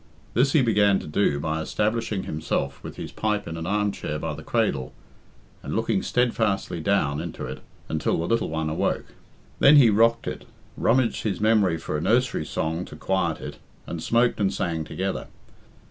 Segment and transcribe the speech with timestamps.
[0.33, 4.33] This he began to do by establishing himself with his pipe in an armchair by
[4.33, 4.93] the cradle,
[5.61, 9.13] and looking steadfastly down into it until the little one awoke.
[9.59, 10.45] Then he rocked it,
[10.75, 15.27] rummaged his memory for a nursery song to quiet it, and smoked and sang together.